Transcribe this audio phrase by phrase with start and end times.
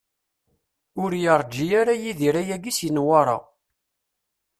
[1.01, 3.37] Ur yerǧi ara Yidir ayagi si Newwara.